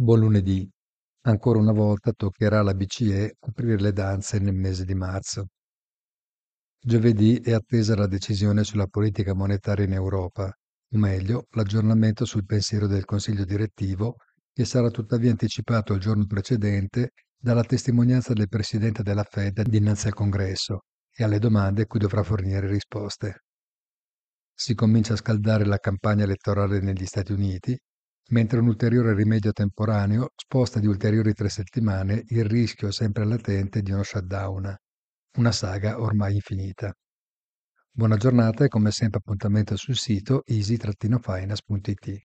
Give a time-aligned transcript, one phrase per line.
[0.00, 0.64] Buon lunedì.
[1.22, 5.48] Ancora una volta toccherà alla BCE aprire le danze nel mese di marzo.
[6.78, 12.86] Giovedì è attesa la decisione sulla politica monetaria in Europa, o meglio, l'aggiornamento sul pensiero
[12.86, 14.18] del Consiglio direttivo,
[14.52, 20.14] che sarà tuttavia anticipato il giorno precedente dalla testimonianza del Presidente della Fed dinanzi al
[20.14, 23.46] Congresso e alle domande cui dovrà fornire risposte.
[24.54, 27.76] Si comincia a scaldare la campagna elettorale negli Stati Uniti
[28.28, 33.92] mentre un ulteriore rimedio temporaneo sposta di ulteriori tre settimane il rischio sempre latente di
[33.92, 34.74] uno shutdown,
[35.36, 36.92] una saga ormai infinita.
[37.90, 42.22] Buona giornata e come sempre appuntamento sul sito easy-finance.it.